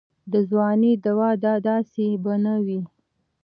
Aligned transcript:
د 0.31 0.33
ځوانۍ 0.49 0.93
دوا 1.05 1.29
دا 1.43 1.53
داسې 1.69 2.05
به 2.23 2.33
نه 2.45 2.53
وي. 2.65 2.81